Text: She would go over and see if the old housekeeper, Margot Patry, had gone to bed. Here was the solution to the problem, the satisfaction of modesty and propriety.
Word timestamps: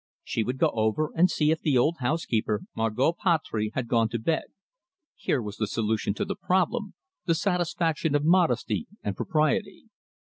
She 0.23 0.41
would 0.43 0.57
go 0.57 0.71
over 0.73 1.11
and 1.15 1.29
see 1.29 1.51
if 1.51 1.59
the 1.61 1.77
old 1.77 1.97
housekeeper, 1.99 2.61
Margot 2.75 3.13
Patry, 3.23 3.69
had 3.75 3.87
gone 3.87 4.09
to 4.09 4.17
bed. 4.17 4.45
Here 5.15 5.43
was 5.43 5.57
the 5.57 5.67
solution 5.67 6.15
to 6.15 6.25
the 6.25 6.35
problem, 6.35 6.95
the 7.27 7.35
satisfaction 7.35 8.15
of 8.15 8.25
modesty 8.25 8.87
and 9.03 9.15
propriety. 9.15 9.83